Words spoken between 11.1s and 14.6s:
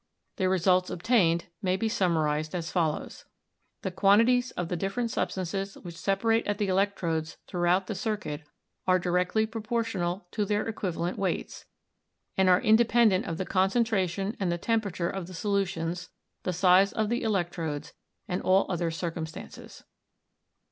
weights, and are inde pendent of the concentration and the